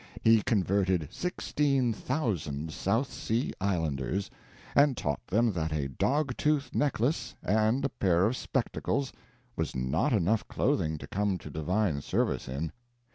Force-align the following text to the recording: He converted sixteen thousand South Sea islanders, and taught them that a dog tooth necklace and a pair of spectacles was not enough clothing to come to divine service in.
He 0.23 0.41
converted 0.41 1.09
sixteen 1.11 1.93
thousand 1.93 2.71
South 2.71 3.13
Sea 3.13 3.53
islanders, 3.61 4.31
and 4.73 4.97
taught 4.97 5.27
them 5.27 5.51
that 5.53 5.71
a 5.71 5.89
dog 5.89 6.35
tooth 6.37 6.73
necklace 6.73 7.35
and 7.43 7.85
a 7.85 7.89
pair 7.89 8.25
of 8.25 8.35
spectacles 8.35 9.13
was 9.55 9.75
not 9.75 10.11
enough 10.11 10.47
clothing 10.47 10.97
to 10.97 11.05
come 11.05 11.37
to 11.37 11.51
divine 11.51 12.01
service 12.01 12.49
in. 12.49 12.71